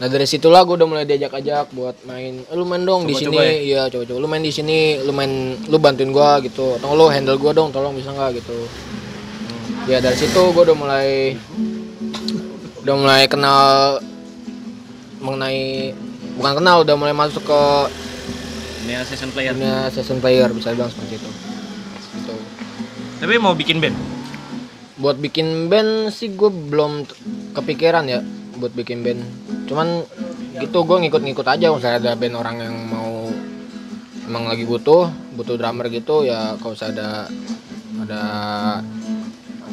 Nah 0.03 0.11
dari 0.11 0.27
situlah 0.27 0.67
gue 0.67 0.75
udah 0.75 0.89
mulai 0.89 1.07
diajak-ajak 1.07 1.71
buat 1.71 1.95
main. 2.03 2.43
Eh, 2.43 2.55
lu 2.59 2.67
main 2.67 2.83
dong 2.83 3.07
di 3.07 3.15
sini, 3.15 3.63
iya 3.63 3.87
coba-coba. 3.87 4.19
Lu 4.19 4.27
main 4.27 4.43
di 4.43 4.51
sini, 4.51 4.99
lu 4.99 5.15
main, 5.15 5.55
lu 5.71 5.77
bantuin 5.79 6.11
gue 6.11 6.29
gitu. 6.51 6.75
Atau 6.77 6.99
lu 6.99 7.07
handle 7.07 7.39
gue 7.39 7.51
dong, 7.55 7.71
tolong 7.71 7.95
bisa 7.95 8.11
nggak 8.11 8.43
gitu. 8.43 8.57
Ya 9.87 10.03
dari 10.03 10.19
situ 10.19 10.41
gue 10.51 10.63
udah 10.67 10.77
mulai, 10.77 11.39
udah 12.83 12.95
mulai 12.99 13.23
kenal 13.31 13.99
mengenai 15.23 15.95
bukan 16.35 16.53
kenal, 16.59 16.83
udah 16.83 16.95
mulai 16.99 17.15
masuk 17.15 17.43
ke 17.47 17.63
Ini 18.83 18.99
session 19.07 19.31
player. 19.31 19.55
dunia 19.55 19.87
session 19.95 20.19
player 20.19 20.51
bisa 20.51 20.75
bilang 20.75 20.91
seperti 20.91 21.23
itu. 21.23 21.29
Gitu. 22.19 22.35
Tapi 23.23 23.39
mau 23.39 23.55
bikin 23.55 23.79
band? 23.79 23.95
Buat 24.99 25.17
bikin 25.17 25.71
band 25.71 26.13
sih 26.13 26.33
gue 26.37 26.49
belum 26.49 27.07
kepikiran 27.57 28.05
ya 28.05 28.19
buat 28.57 28.73
bikin 28.77 29.01
band. 29.01 29.21
Cuman 29.65 30.05
gitu 30.61 30.85
gue 30.85 30.97
ngikut-ngikut 31.07 31.47
aja. 31.47 31.73
Misalnya 31.73 31.99
ada 31.99 32.11
band 32.13 32.35
orang 32.37 32.55
yang 32.61 32.75
mau 32.89 33.13
emang 34.23 34.47
lagi 34.47 34.63
butuh 34.63 35.11
butuh 35.35 35.59
drummer 35.59 35.91
gitu 35.91 36.23
ya 36.23 36.55
kalau 36.57 36.73
misalnya 36.73 36.95
ada 36.95 37.09
ada 38.03 38.21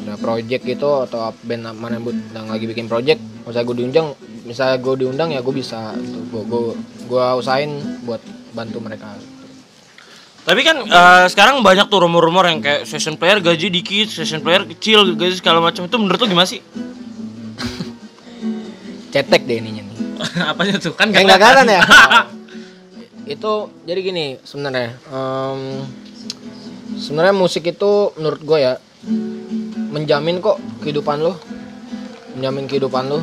ada 0.01 0.13
project 0.19 0.63
gitu 0.67 1.07
atau 1.07 1.31
band 1.45 1.71
mana 1.77 1.97
yang, 1.97 2.05
yang 2.35 2.47
lagi 2.51 2.65
bikin 2.67 2.91
project 2.91 3.21
misalnya 3.47 3.67
gue 3.71 3.77
diundang 3.79 4.07
misalnya 4.43 4.77
gue 4.81 4.95
diundang 4.99 5.29
ya 5.31 5.39
gue 5.39 5.55
bisa 5.55 5.95
gitu. 5.95 6.19
gue 6.29 6.43
gue 6.45 6.63
gue 7.07 7.25
usahain 7.39 7.71
buat 8.03 8.19
bantu 8.51 8.83
mereka 8.83 9.15
Tapi 10.41 10.61
kan 10.65 10.77
eh, 10.81 11.25
sekarang 11.29 11.61
banyak 11.61 11.85
tuh 11.85 12.01
rumor-rumor 12.01 12.49
yang 12.49 12.65
kayak 12.65 12.89
session 12.89 13.13
player 13.13 13.37
gaji 13.37 13.69
dikit, 13.69 14.09
session 14.09 14.41
player 14.41 14.65
kecil, 14.65 15.13
gaji 15.13 15.37
segala 15.37 15.61
macam. 15.61 15.85
Itu 15.85 16.01
menurut 16.01 16.17
lu 16.17 16.27
gimana 16.33 16.49
sih? 16.49 16.61
cetek 19.13 19.45
deh 19.45 19.61
ininya 19.61 19.83
nih 19.85 19.97
Apanya 20.51 20.75
tuh? 20.81 20.93
Kan 20.97 21.13
Kayak 21.13 21.25
nggak 21.29 21.39
kelihatan 21.39 21.67
ya? 21.69 21.81
itu 23.37 23.53
jadi 23.85 23.99
gini 24.01 24.25
sebenarnya. 24.41 24.97
em, 25.07 25.61
sebenarnya 26.97 27.35
musik 27.37 27.63
itu 27.63 28.11
menurut 28.17 28.41
gue 28.43 28.57
ya 28.59 28.73
menjamin 29.91 30.41
kok 30.41 30.57
kehidupan 30.81 31.21
lo, 31.21 31.37
menjamin 32.33 32.65
kehidupan 32.65 33.07
lo. 33.07 33.19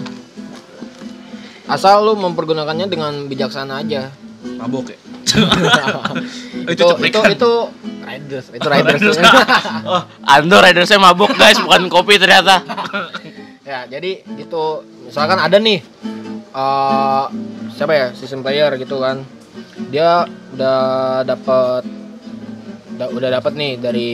Asal 1.68 2.00
lo 2.06 2.16
mempergunakannya 2.16 2.86
dengan 2.88 3.28
bijaksana 3.28 3.84
aja. 3.84 4.08
Mabok 4.56 4.94
ya? 4.94 4.98
itu 6.72 6.72
itu 6.72 6.84
cuplikan. 6.84 7.30
itu 7.32 7.52
riders, 8.04 8.46
itu 8.52 8.68
riders. 8.68 9.02
oh, 9.90 10.02
Ando 10.24 10.56
rider 10.60 10.84
saya 10.88 11.00
mabok 11.00 11.32
guys, 11.36 11.60
bukan 11.60 11.88
kopi 11.92 12.16
ternyata. 12.16 12.62
ya 13.68 13.84
jadi 13.84 14.24
gitu 14.40 14.80
misalkan 15.04 15.36
ada 15.36 15.60
nih 15.60 15.84
eh 16.56 17.24
siapa 17.76 17.92
ya 17.92 18.06
sistem 18.16 18.40
player 18.40 18.72
gitu 18.80 18.96
kan 18.96 19.22
dia 19.92 20.24
udah 20.56 21.22
dapat 21.22 21.84
udah, 22.96 23.08
udah 23.12 23.30
dapat 23.38 23.52
nih 23.54 23.72
dari 23.76 24.12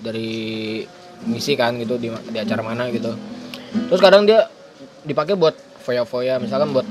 dari 0.00 0.32
misi 1.28 1.52
kan 1.58 1.76
gitu 1.76 2.00
di, 2.00 2.08
di 2.08 2.38
acara 2.40 2.64
mana 2.64 2.88
gitu 2.88 3.12
terus 3.90 4.00
kadang 4.00 4.24
dia 4.24 4.48
dipakai 5.04 5.36
buat 5.36 5.52
foya-foya 5.84 6.40
misalkan 6.40 6.72
buat 6.72 6.86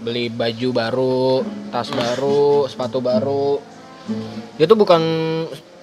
beli 0.00 0.28
baju 0.28 0.68
baru 0.70 1.44
tas 1.68 1.88
baru 1.88 2.64
sepatu 2.66 2.98
baru 2.98 3.60
dia 4.56 4.64
tuh 4.64 4.74
bukan 4.74 5.02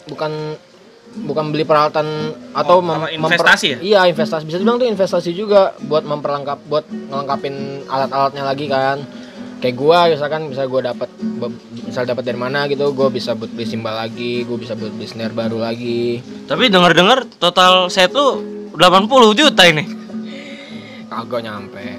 bukan 0.05 0.31
bukan 1.17 1.45
beli 1.50 1.63
peralatan 1.63 2.05
atau 2.51 2.77
Oh, 2.77 2.83
mem- 2.83 3.15
investasi 3.15 3.67
ya? 3.67 3.77
Iya 3.79 4.01
investasi 4.07 4.43
bisa 4.43 4.57
dibilang 4.57 4.77
tuh 4.77 4.86
investasi 4.86 5.31
juga 5.31 5.74
buat 5.81 6.03
memperlengkap 6.03 6.59
buat 6.65 6.86
ngelengkapin 6.86 7.55
alat-alatnya 7.86 8.43
lagi 8.43 8.65
kan. 8.67 9.01
Kayak 9.57 9.75
gua 9.75 10.05
misalkan 10.05 10.45
bisa 10.47 10.69
gua 10.69 10.86
dapat 10.86 11.09
misal 11.81 12.05
dapat 12.05 12.21
dari 12.21 12.38
mana 12.38 12.69
gitu, 12.69 12.93
gua 12.93 13.09
bisa 13.09 13.33
buat 13.33 13.50
beli 13.50 13.65
simbal 13.65 13.97
lagi, 13.97 14.45
gua 14.45 14.57
bisa 14.57 14.77
buat 14.77 14.93
beli 14.93 15.09
snare 15.09 15.33
baru 15.33 15.57
lagi. 15.57 16.21
Tapi 16.45 16.69
dengar-dengar 16.69 17.25
total 17.38 17.89
set 17.89 18.13
lu 18.13 18.43
80 18.74 19.09
juta 19.33 19.65
ini. 19.65 19.83
Kagak 21.07 21.41
nyampe. 21.41 21.97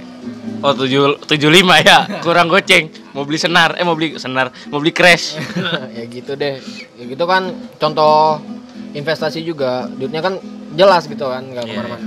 Oh, 0.59 0.75
7 0.75 1.23
75 1.23 1.39
ya. 1.81 1.99
Kurang 2.19 2.51
goceng. 2.51 2.91
Mau 3.15 3.23
beli 3.23 3.39
senar, 3.39 3.79
eh 3.79 3.85
mau 3.87 3.95
beli 3.95 4.19
senar, 4.19 4.51
mau 4.69 4.79
beli 4.79 4.91
crash. 4.91 5.39
ya 5.97 6.05
gitu 6.05 6.35
deh. 6.35 6.59
Ya 6.99 7.05
gitu 7.07 7.25
kan 7.25 7.51
contoh 7.79 8.43
investasi 8.91 9.43
juga. 9.43 9.87
Duitnya 9.89 10.19
kan 10.19 10.35
jelas 10.75 11.07
gitu 11.07 11.27
kan, 11.27 11.43
nggak 11.43 11.63
Iya. 11.63 11.71
ke 11.71 11.79
mana-mana. 11.79 12.07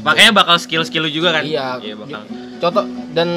Makanya 0.00 0.30
bakal 0.32 0.56
skill-skill 0.56 1.04
lu 1.04 1.12
juga 1.12 1.36
kan? 1.36 1.44
Iya. 1.44 1.76
Iya, 1.84 1.94
bakal. 1.96 2.20
Contoh 2.60 2.84
dan 3.12 3.28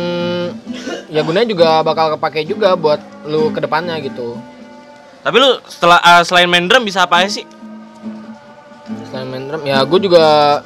ya 1.07 1.23
gunanya 1.23 1.47
juga 1.47 1.79
bakal 1.79 2.15
kepake 2.15 2.43
juga 2.43 2.75
buat 2.75 2.99
lu 3.23 3.51
ke 3.51 3.59
depannya 3.59 3.99
gitu. 3.99 4.35
Tapi 5.23 5.35
lu 5.39 5.59
setelah 5.67 5.99
eh, 5.99 6.23
selain 6.23 6.47
main 6.47 6.67
drum 6.67 6.83
bisa 6.83 7.03
apa 7.03 7.23
aja 7.23 7.39
sih? 7.39 7.45
Selain 9.07 9.27
main 9.27 9.47
drum, 9.47 9.63
ya 9.63 9.79
gue 9.83 9.99
juga 9.99 10.59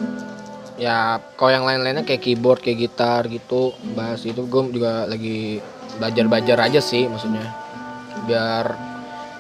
ya 0.78 0.98
kalau 1.34 1.52
yang 1.52 1.66
lain-lainnya 1.66 2.02
kayak 2.02 2.22
keyboard, 2.22 2.62
kayak 2.62 2.78
gitar 2.80 3.26
gitu, 3.26 3.74
bass 3.92 4.24
itu 4.24 4.40
gue 4.40 4.62
juga 4.72 5.06
lagi 5.06 5.58
belajar-belajar 5.98 6.58
aja 6.64 6.80
sih 6.80 7.06
maksudnya. 7.06 7.44
Biar 8.24 8.66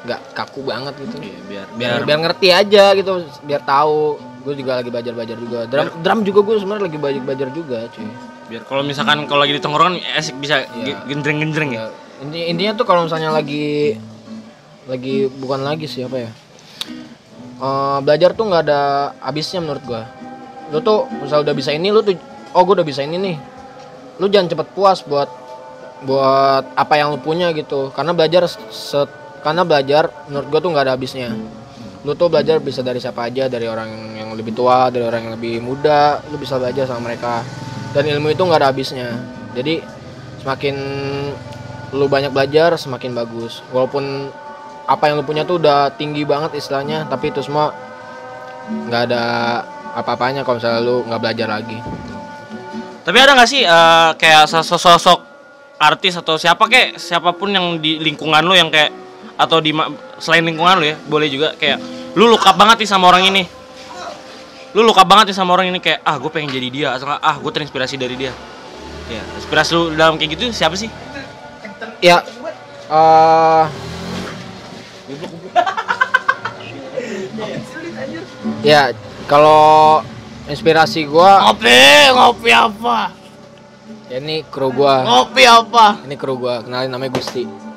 nggak 0.03 0.21
kaku 0.33 0.61
banget 0.63 0.93
gitu. 0.97 1.15
Iya, 1.19 1.39
biar 1.45 1.65
Biar, 1.71 1.89
biar 1.93 2.01
biar 2.03 2.19
ngerti 2.23 2.47
aja 2.49 2.85
gitu, 2.93 3.11
biar 3.43 3.61
tahu. 3.61 4.17
Gue 4.41 4.55
juga 4.55 4.79
lagi 4.79 4.87
belajar-belajar 4.87 5.37
juga. 5.37 5.59
Drum, 5.67 5.87
drum 5.99 6.19
juga 6.23 6.39
gue 6.41 6.55
sebenarnya 6.57 6.83
lagi 6.87 6.97
belajar-belajar 6.97 7.47
juga, 7.51 7.79
cuy. 7.91 8.07
biar 8.47 8.63
kalau 8.63 8.79
misalkan 8.79 9.27
kalau 9.27 9.43
lagi 9.43 9.53
di 9.53 9.61
tongkrongan 9.61 9.99
asik 10.15 10.39
bisa 10.39 10.63
Iya. 10.71 10.95
ge- 10.95 11.01
gendreng-gendreng 11.11 11.67
ya. 11.67 11.83
Ya, 11.83 11.87
inti, 12.23 12.39
intinya 12.47 12.73
tuh 12.79 12.87
kalau 12.87 13.03
misalnya 13.03 13.27
lagi 13.27 13.99
lagi 14.87 15.27
bukan 15.35 15.67
lagi 15.67 15.83
sih 15.83 16.07
apa 16.07 16.15
ya 16.15 16.31
Eh, 17.57 17.97
belajar 18.05 18.31
tuh 18.31 18.47
nggak 18.47 18.63
ada 18.63 18.81
habisnya 19.19 19.59
menurut 19.59 19.83
gua 19.83 20.07
lu 20.71 20.79
tuh 20.83 21.07
misal 21.23 21.43
udah 21.43 21.55
bisa 21.55 21.71
ini 21.71 21.89
lu 21.89 22.03
tuh 22.03 22.15
oh 22.53 22.61
gua 22.63 22.81
udah 22.81 22.87
bisa 22.87 23.03
ini 23.03 23.17
nih. 23.17 23.37
Lu 24.17 24.27
jangan 24.27 24.51
cepet 24.51 24.67
puas 24.73 25.03
buat 25.05 25.29
buat 26.05 26.63
apa 26.77 26.93
yang 26.99 27.13
lu 27.15 27.19
punya 27.21 27.53
gitu. 27.55 27.93
Karena 27.93 28.11
belajar 28.11 28.47
set 28.49 29.09
karena 29.41 29.63
belajar 29.63 30.09
menurut 30.27 30.47
gua 30.51 30.59
tuh 30.59 30.69
nggak 30.73 30.85
ada 30.87 30.93
habisnya. 30.93 31.29
Lu 32.05 32.13
tuh 32.15 32.31
belajar 32.31 32.59
bisa 32.63 32.85
dari 32.85 32.99
siapa 33.01 33.27
aja 33.27 33.49
dari 33.51 33.67
orang 33.67 34.17
yang 34.19 34.29
lebih 34.35 34.53
tua 34.55 34.87
dari 34.93 35.03
orang 35.03 35.27
yang 35.27 35.33
lebih 35.35 35.59
muda 35.59 36.21
lu 36.31 36.39
bisa 36.39 36.59
belajar 36.59 36.87
sama 36.87 37.11
mereka. 37.11 37.43
Dan 37.95 38.07
ilmu 38.07 38.33
itu 38.33 38.41
nggak 38.43 38.59
ada 38.61 38.69
habisnya. 38.69 39.09
Jadi 39.55 39.81
semakin 40.43 40.75
lu 41.95 42.05
banyak 42.11 42.35
belajar 42.35 42.75
semakin 42.75 43.15
bagus. 43.15 43.63
Walaupun 43.71 44.29
apa 44.87 45.03
yang 45.11 45.19
lu 45.19 45.25
punya 45.27 45.43
tuh 45.43 45.59
udah 45.59 45.91
tinggi 45.99 46.23
banget 46.23 46.55
istilahnya 46.55 47.03
tapi 47.11 47.35
itu 47.35 47.43
semua 47.43 47.75
nggak 48.87 49.01
ada 49.11 49.23
apa-apanya 49.97 50.45
kalau 50.45 50.61
misalnya 50.61 50.81
lu 50.85 51.01
nggak 51.09 51.21
belajar 51.21 51.47
lagi. 51.49 51.77
Tapi 53.01 53.17
ada 53.17 53.33
nggak 53.33 53.49
sih 53.49 53.65
eh, 53.65 54.09
kayak 54.13 54.45
sosok 54.61 55.25
artis 55.81 56.17
atau 56.17 56.37
siapa 56.37 56.65
kek 56.69 56.97
siapa 57.01 57.33
pun 57.33 57.49
yang 57.53 57.81
di 57.81 57.97
lingkungan 58.01 58.41
lu 58.45 58.53
yang 58.53 58.69
kayak 58.69 58.93
atau 59.37 59.61
di 59.61 59.73
selain 60.17 60.45
lingkungan 60.45 60.81
lu 60.81 60.85
ya 60.89 60.97
boleh 61.05 61.29
juga 61.29 61.53
kayak 61.57 61.77
lu 62.17 62.29
luka 62.29 62.53
banget 62.53 62.85
nih 62.85 62.89
sama 62.89 63.09
orang 63.09 63.25
ini. 63.29 63.43
Lu 64.75 64.85
luka 64.85 65.01
banget 65.01 65.33
nih 65.33 65.37
sama 65.37 65.57
orang 65.57 65.73
ini 65.73 65.79
kayak 65.81 66.05
ah 66.05 66.21
gue 66.21 66.29
pengen 66.29 66.53
jadi 66.53 66.67
dia 66.69 66.87
atau 66.93 67.09
nggak, 67.09 67.21
ah 67.23 67.35
gue 67.41 67.51
terinspirasi 67.53 67.95
dari 67.97 68.15
dia. 68.19 68.33
Ya 69.07 69.23
inspirasi 69.39 69.71
lu 69.73 69.83
dalam 69.97 70.21
kayak 70.21 70.37
gitu 70.37 70.53
siapa 70.53 70.77
sih? 70.77 70.91
Ya 72.01 72.21
eh 72.87 73.65
ya 78.65 78.91
kalau 79.27 80.01
inspirasi 80.47 81.03
gua 81.05 81.51
Ngopi, 81.51 82.15
ngopi 82.15 82.51
apa? 82.55 83.11
ya 84.07 84.23
ini 84.23 84.47
kru 84.47 84.71
gua 84.71 85.03
Ngopi 85.03 85.43
apa? 85.43 85.99
ini 86.07 86.15
kru 86.15 86.39
gua 86.39 86.63
kenalin 86.63 86.87
namanya 86.87 87.19
Gusti 87.19 87.67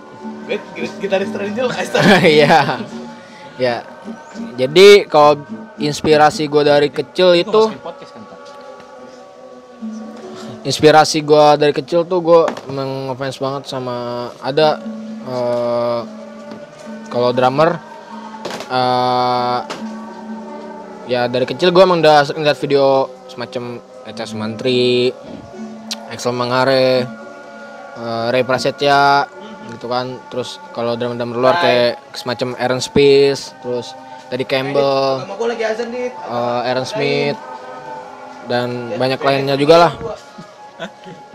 Gitaris 0.99 1.31
Esther. 1.31 2.03
Iya. 2.27 2.83
Ya. 3.61 3.85
Jadi 4.57 5.05
kalau 5.07 5.45
inspirasi 5.77 6.49
gue 6.49 6.63
dari 6.65 6.89
kecil 6.89 7.37
itu 7.37 7.71
inspirasi 10.61 11.25
gue 11.25 11.47
dari 11.57 11.73
kecil 11.73 12.05
tuh 12.05 12.21
gue 12.21 12.43
ngefans 12.69 13.37
banget 13.41 13.63
sama 13.69 14.29
ada 14.45 14.81
eh, 15.25 16.01
kalau 17.09 17.31
drummer 17.33 17.81
eh 18.71 19.61
ya 21.11 21.27
dari 21.27 21.43
kecil 21.43 21.75
gue 21.75 21.83
emang 21.83 21.99
udah 21.99 22.23
sering 22.23 22.47
lihat 22.47 22.55
video 22.63 23.11
semacam 23.27 23.83
Eca 24.07 24.25
Sumantri, 24.31 25.11
Axel 26.07 26.31
Mangare, 26.31 27.03
eh, 27.99 28.27
Ray 28.31 28.47
Prasetya 28.47 29.27
gitu 29.75 29.87
kan 29.91 30.19
terus 30.31 30.63
kalau 30.75 30.95
drummer-drummer 30.95 31.39
luar 31.39 31.57
kayak 31.63 31.99
semacam 32.15 32.59
Aaron 32.59 32.83
Spies 32.83 33.55
terus 33.63 33.95
tadi 34.31 34.43
Campbell 34.47 35.27
dit. 35.91 36.13
eh, 36.15 36.61
Aaron 36.71 36.87
Smith 36.87 37.39
dan 38.47 38.95
banyak 38.95 39.21
lainnya 39.23 39.55
juga 39.59 39.75
lah 39.79 39.93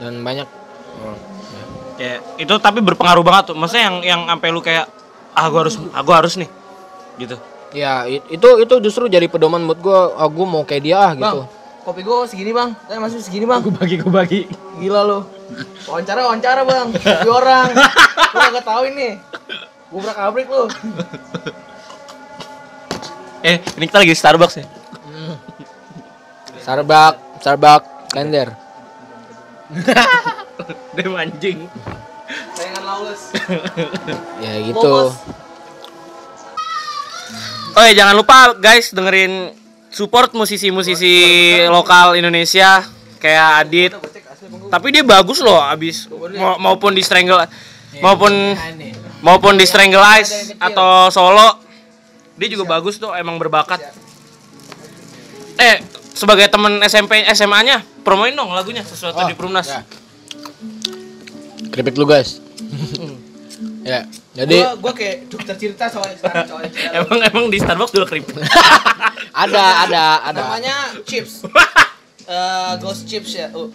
dan 0.02 0.24
banyak. 0.24 0.48
Ya, 1.96 2.20
itu 2.36 2.52
tapi 2.60 2.84
berpengaruh 2.84 3.24
banget 3.24 3.54
tuh. 3.54 3.56
Maksudnya 3.56 3.88
yang 3.88 3.98
yang 4.04 4.22
sampai 4.28 4.50
lu 4.52 4.60
kayak 4.60 4.90
ah 5.32 5.48
gua 5.48 5.64
harus 5.68 5.80
ah 5.96 6.02
gua 6.04 6.16
harus 6.20 6.36
nih. 6.36 6.50
Gitu. 7.16 7.40
Ya 7.76 8.08
itu 8.08 8.50
itu 8.64 8.76
justru 8.80 9.12
jadi 9.12 9.28
pedoman 9.28 9.68
buat 9.68 9.80
gue 9.84 10.00
ah, 10.16 10.30
gue 10.32 10.46
mau 10.48 10.64
kayak 10.64 10.84
dia 10.88 10.98
ah 10.98 11.12
gitu 11.12 11.44
Kopi 11.86 12.02
gue 12.02 12.18
segini 12.26 12.50
bang, 12.50 12.74
saya 12.90 12.98
masih 12.98 13.22
segini 13.22 13.46
bang. 13.46 13.62
Gua 13.62 13.78
bagi 13.78 14.02
gua 14.02 14.26
bagi. 14.26 14.50
Gila 14.82 15.06
lu. 15.06 15.22
Wawancara 15.86 16.26
wawancara 16.26 16.66
bang, 16.66 16.90
di 16.98 17.30
orang. 17.30 17.78
Lu 18.34 18.48
gak 18.58 18.66
tau 18.66 18.90
ini. 18.90 19.22
Gubrak 19.94 20.18
abrik 20.18 20.50
lu. 20.50 20.66
Eh, 23.46 23.62
ini 23.78 23.86
kita 23.86 24.02
lagi 24.02 24.10
di 24.10 24.18
Starbucks 24.18 24.56
ya. 24.58 24.66
Starbucks 26.66 27.46
Starbucks 27.46 27.88
Blender 28.18 28.50
Dem 30.98 31.14
anjing. 31.14 31.70
Sayangan 32.58 32.82
lawless. 32.82 33.30
ya 34.42 34.58
gitu 34.66 35.14
Oh 37.76 37.84
ya 37.84 37.94
jangan 37.94 38.16
lupa 38.16 38.38
guys 38.56 38.90
dengerin 38.90 39.52
support 39.90 40.32
musisi-musisi 40.32 41.16
lokal 41.68 42.16
Indonesia 42.16 42.84
kayak 43.18 43.48
Adit. 43.62 43.92
Tapi 44.68 44.88
dia 44.90 45.02
bagus 45.02 45.40
loh 45.40 45.60
abis 45.60 46.08
ma- 46.34 46.56
maupun 46.58 46.92
di 46.92 47.02
Strangle 47.02 47.48
maupun 47.98 48.32
maupun 49.20 49.56
di 49.56 49.64
Strangle 49.64 50.00
Eyes 50.02 50.54
atau 50.56 51.08
solo 51.10 51.60
dia 52.36 52.48
juga 52.48 52.68
bagus 52.70 52.96
tuh 52.96 53.12
emang 53.12 53.36
berbakat. 53.36 53.80
Eh 55.58 55.80
sebagai 56.12 56.48
temen 56.48 56.80
SMP 56.82 57.24
SMA-nya 57.30 57.84
promoin 58.02 58.32
dong 58.32 58.52
lagunya 58.52 58.80
sesuatu 58.82 59.18
Oh, 59.18 59.28
di 59.28 59.34
Perumnas. 59.34 59.68
ya. 59.68 59.82
keripik 61.68 61.96
lu 61.96 62.08
guys 62.08 62.40
ya 63.84 64.08
jadi 64.36 64.58
Gua 64.60 64.72
gua 64.78 64.94
kayak 64.94 65.32
dokter 65.32 65.56
cerita 65.56 65.88
soal 65.88 66.12
soal 66.14 66.44
cerita. 66.70 66.92
Emang 66.94 67.20
emang 67.24 67.46
di 67.48 67.58
Starbucks 67.58 67.92
dulu 67.92 68.06
keripik. 68.06 68.36
ada 69.44 69.64
ada 69.88 70.04
ada 70.28 70.42
Namanya 70.44 70.76
chips. 71.04 71.42
Eh, 72.26 72.72
ghost 72.82 73.06
chips 73.06 73.38
ya. 73.38 73.54
Uh. 73.54 73.70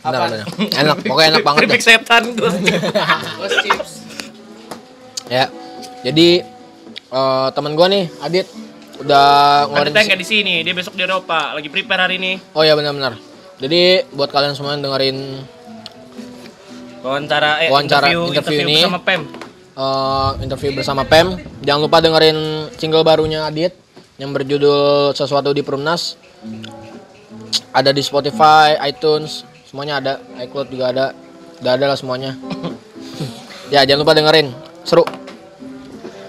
Apa? 0.00 0.30
benar. 0.30 0.46
enak 0.78 0.96
pokoknya 1.02 1.28
enak 1.34 1.42
banget 1.42 1.58
keripik 1.66 1.82
dah. 1.82 1.86
setan 1.90 2.22
gue. 2.32 2.50
Ghost 3.36 3.56
chips. 3.60 3.90
ya 5.26 5.50
jadi 6.00 6.46
eh, 7.10 7.48
teman 7.50 7.74
gua 7.74 7.90
nih 7.90 8.06
Adit 8.22 8.46
udah 9.00 9.26
ngeluarin 9.66 9.90
Ada 9.90 10.00
nggak 10.06 10.20
di 10.20 10.28
sini, 10.28 10.54
dia 10.62 10.70
besok 10.70 10.94
di 10.94 11.02
Eropa, 11.02 11.50
lagi 11.50 11.66
prepare 11.66 12.06
hari 12.06 12.22
ini. 12.22 12.38
oh 12.52 12.62
ya 12.62 12.78
benar-benar 12.78 13.18
jadi 13.58 14.06
buat 14.08 14.30
kalian 14.30 14.54
semua 14.54 14.78
yang 14.78 14.86
dengerin 14.86 15.18
Wawancara, 17.00 17.64
eh, 17.64 17.68
Wawancara, 17.72 18.06
interview, 18.06 18.20
interview 18.30 18.60
ini. 18.62 18.76
bersama 18.78 19.00
Pem. 19.00 19.22
Eh, 19.76 20.30
interview 20.42 20.74
bersama 20.74 21.06
Pem. 21.06 21.36
Jangan 21.62 21.80
lupa 21.84 22.02
dengerin 22.02 22.70
single 22.78 23.04
barunya 23.04 23.46
Adit 23.46 23.74
yang 24.20 24.34
berjudul 24.36 25.12
Sesuatu 25.16 25.50
di 25.56 25.64
Perumnas. 25.64 26.16
Ada 27.70 27.94
di 27.94 28.02
Spotify, 28.02 28.76
iTunes, 28.86 29.46
semuanya 29.66 30.02
ada. 30.02 30.14
iCloud 30.42 30.68
juga 30.68 30.90
ada. 30.90 31.06
Udah 31.60 31.72
ada 31.76 31.84
lah 31.92 31.98
semuanya. 31.98 32.34
ya, 33.74 33.86
jangan 33.86 34.02
lupa 34.02 34.14
dengerin. 34.16 34.50
Seru. 34.82 35.04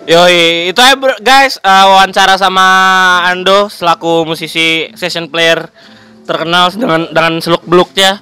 Yoi, 0.10 0.74
itu 0.74 0.82
aja 0.82 0.98
guys, 1.22 1.62
eh, 1.62 1.86
wawancara 1.86 2.34
sama 2.34 2.66
Ando 3.30 3.70
selaku 3.70 4.26
musisi 4.26 4.90
session 4.98 5.30
player 5.30 5.70
terkenal 6.26 6.74
dengan 6.74 7.06
dengan 7.14 7.34
seluk 7.38 7.62
beluknya. 7.70 8.18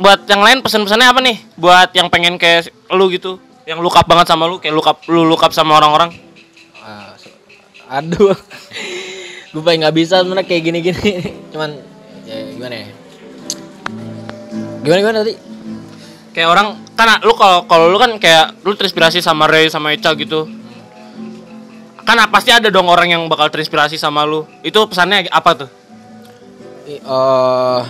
Buat 0.00 0.24
yang 0.26 0.40
lain 0.40 0.58
pesan-pesannya 0.64 1.06
apa 1.12 1.20
nih? 1.20 1.36
Buat 1.60 1.92
yang 1.92 2.08
pengen 2.08 2.40
kayak 2.40 2.72
lu 2.88 3.12
gitu, 3.12 3.36
yang 3.72 3.80
look 3.80 3.96
up 3.96 4.04
banget 4.04 4.28
sama 4.28 4.44
lu, 4.44 4.60
kayak 4.60 4.76
look 4.76 4.84
up 4.84 5.00
lu 5.08 5.24
look 5.24 5.40
up 5.40 5.52
sama 5.56 5.80
orang-orang. 5.80 6.12
Ah, 6.84 7.16
se- 7.16 7.32
aduh. 7.88 8.36
Gue 9.52 9.60
paling 9.64 9.84
nggak 9.84 9.96
bisa 9.96 10.20
sebenarnya 10.20 10.44
kayak 10.44 10.62
gini-gini. 10.64 11.10
Cuman 11.52 11.76
ya 12.28 12.36
gimana 12.52 12.74
ya? 12.76 12.88
Gimana 14.84 14.98
gimana 15.00 15.18
tadi? 15.24 15.34
Kayak 16.32 16.48
orang 16.48 16.66
kan 16.96 17.20
lu 17.24 17.32
kalau 17.36 17.64
kalau 17.68 17.86
lu 17.92 17.96
kan 18.00 18.16
kayak 18.16 18.60
lu 18.64 18.72
terinspirasi 18.76 19.20
sama 19.20 19.48
Ray 19.48 19.68
sama 19.68 19.92
Echa 19.92 20.12
gitu. 20.16 20.48
Kan 22.02 22.18
pasti 22.32 22.50
ada 22.52 22.68
dong 22.68 22.88
orang 22.88 23.08
yang 23.12 23.22
bakal 23.28 23.48
terinspirasi 23.52 23.96
sama 23.96 24.24
lu. 24.24 24.44
Itu 24.64 24.84
pesannya 24.88 25.28
apa 25.28 25.64
tuh? 25.64 25.68
I- 26.88 27.00
eh 27.00 27.80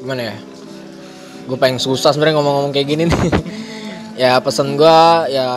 gimana 0.00 0.22
ya? 0.32 0.36
Gue 1.48 1.56
pengen 1.56 1.80
susah 1.80 2.12
sebenarnya 2.12 2.40
ngomong-ngomong 2.40 2.72
kayak 2.72 2.88
gini 2.88 3.04
nih. 3.08 3.16
ya 4.14 4.38
pesan 4.42 4.78
gua 4.78 5.26
ya 5.30 5.48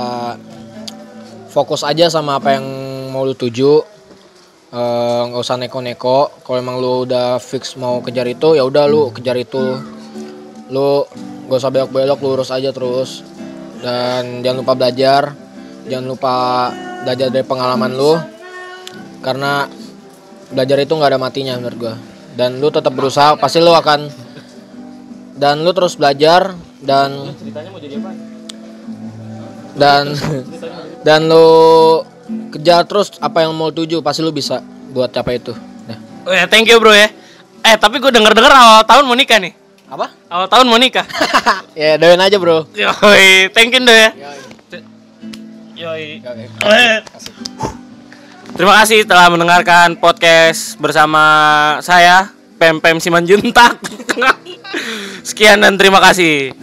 fokus 1.49 1.85
aja 1.85 2.09
sama 2.09 2.41
apa 2.41 2.57
yang 2.57 2.65
mau 3.13 3.25
lu 3.25 3.37
tuju. 3.37 3.85
Eh, 4.73 5.21
nggak 5.29 5.41
usah 5.41 5.57
neko-neko. 5.61 6.41
Kalau 6.41 6.57
emang 6.57 6.81
lu 6.81 7.05
udah 7.05 7.37
fix 7.37 7.77
mau 7.77 8.01
kejar 8.01 8.25
itu, 8.25 8.57
ya 8.57 8.65
udah 8.65 8.89
lu 8.89 9.13
kejar 9.13 9.37
itu. 9.37 9.77
Lu 10.73 11.05
gak 11.45 11.59
usah 11.61 11.69
belok-belok, 11.69 12.17
lu 12.25 12.29
urus 12.33 12.49
aja 12.49 12.73
terus. 12.73 13.21
Dan 13.85 14.41
jangan 14.41 14.65
lupa 14.65 14.73
belajar. 14.73 15.37
Jangan 15.85 16.05
lupa 16.09 16.33
belajar 17.05 17.29
dari 17.29 17.45
pengalaman 17.45 17.91
lu. 17.93 18.17
Karena 19.21 19.69
belajar 20.53 20.77
itu 20.81 20.93
nggak 20.97 21.11
ada 21.13 21.19
matinya 21.21 21.53
menurut 21.57 21.77
gua 21.77 21.95
dan 22.33 22.57
lu 22.57 22.69
tetap 22.69 22.93
berusaha 22.93 23.37
pasti 23.37 23.61
lu 23.61 23.73
akan 23.73 24.09
dan 25.37 25.61
lu 25.61 25.73
terus 25.73 25.97
belajar 25.97 26.53
dan 26.81 27.33
dan 29.73 30.13
dan 31.07 31.19
lu 31.27 32.01
kejar 32.53 32.87
terus 32.87 33.11
apa 33.19 33.43
yang 33.43 33.51
mau 33.53 33.69
tuju 33.69 33.99
pasti 33.99 34.23
lu 34.23 34.31
bisa 34.31 34.63
buat 34.93 35.09
capai 35.11 35.41
itu 35.41 35.53
Nah. 35.83 35.99
Oh 36.23 36.31
ya, 36.31 36.47
thank 36.47 36.63
you 36.71 36.79
bro 36.79 36.95
ya. 36.95 37.11
Eh, 37.63 37.75
tapi 37.75 37.99
gue 37.99 38.07
denger-denger 38.07 38.51
awal 38.51 38.87
tahun 38.87 39.03
mau 39.03 39.15
nikah 39.19 39.39
nih. 39.39 39.51
apa 39.91 40.09
Awal 40.31 40.47
tahun 40.47 40.65
mau 40.71 40.79
nikah. 40.79 41.03
ya 41.79 41.99
doain 41.99 42.17
aja 42.17 42.39
bro 42.39 42.65
Yoi, 42.71 43.51
thank 43.51 43.75
you 43.75 43.83
Ndo 43.83 43.91
ya. 43.91 44.09
Yoi. 45.75 46.23
Eh. 46.23 46.97
Terima 48.53 48.73
kasih 48.79 49.03
telah 49.03 49.27
mendengarkan 49.27 49.99
podcast 49.99 50.79
bersama 50.79 51.23
saya 51.83 52.31
Pem 52.55 52.79
Pem 52.79 53.01
Simanjuntak. 53.03 53.75
Sekian 55.27 55.59
dan 55.59 55.75
terima 55.75 55.99
kasih. 55.99 56.55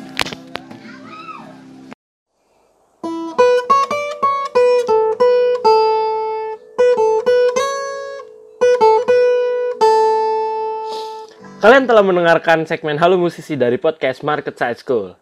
Kalian 11.60 11.84
telah 11.84 12.00
mendengarkan 12.00 12.64
segmen 12.64 12.96
Halo 12.96 13.20
Musisi 13.20 13.52
dari 13.52 13.76
podcast 13.76 14.24
Market 14.24 14.56
Side 14.56 14.80
School. 14.80 15.12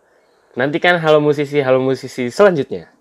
Nantikan 0.55 0.95
Halo 1.03 1.19
Musisi 1.19 1.59
Halo 1.59 1.83
Musisi 1.83 2.31
selanjutnya. 2.31 2.95